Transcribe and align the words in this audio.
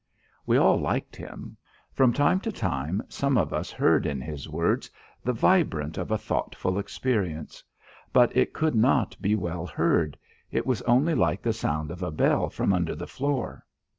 We 0.47 0.57
all 0.57 0.79
liked 0.79 1.15
him. 1.15 1.57
From 1.93 2.11
time 2.11 2.39
to 2.39 2.51
time 2.51 3.03
some 3.07 3.37
of 3.37 3.53
us 3.53 3.69
heard 3.69 4.07
in 4.07 4.19
his 4.19 4.49
words 4.49 4.89
the 5.23 5.31
vibrant 5.31 5.95
of 5.99 6.09
a 6.09 6.17
thoughtful 6.17 6.79
experience. 6.79 7.63
But 8.11 8.35
it 8.35 8.51
could 8.51 8.73
not 8.73 9.15
be 9.21 9.35
well 9.35 9.67
heard; 9.67 10.17
it 10.49 10.65
was 10.65 10.81
only 10.87 11.13
like 11.13 11.43
the 11.43 11.53
sound 11.53 11.91
of 11.91 12.01
a 12.01 12.09
bell 12.09 12.49
from 12.49 12.73
under 12.73 12.95
the 12.95 13.05
floor. 13.05 13.63